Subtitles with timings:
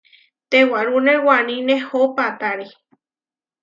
[0.51, 2.67] Tewarúne waní nehó paʼtári.